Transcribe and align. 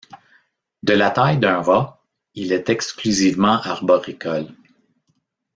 De 0.81 0.93
la 0.93 1.11
taille 1.11 1.37
d'un 1.37 1.61
rat, 1.61 2.01
il 2.33 2.53
est 2.53 2.71
exclusivement 2.71 3.61
arboricole. 3.61 4.47